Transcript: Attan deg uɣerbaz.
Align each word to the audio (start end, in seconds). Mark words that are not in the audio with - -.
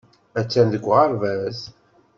Attan 0.39 0.67
deg 0.73 0.83
uɣerbaz. 0.89 1.59